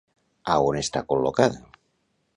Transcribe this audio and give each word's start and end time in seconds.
A 0.53 0.55
on 0.69 0.79
està 0.81 1.05
col·locada? 1.13 1.63